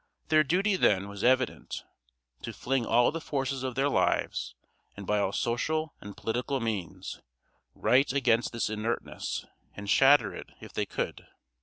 [0.29, 1.83] Their duty, then, was evident:
[2.41, 4.55] to fling all the forces of their lives,
[4.97, 7.21] and by all social and political means,
[7.75, 9.45] right against this inertness,
[9.75, 11.27] and shatter it if they could.